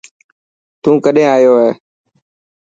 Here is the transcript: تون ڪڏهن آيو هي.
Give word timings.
تون 0.81 0.95
ڪڏهن 1.05 1.29
آيو 1.35 1.53
هي. 1.61 1.69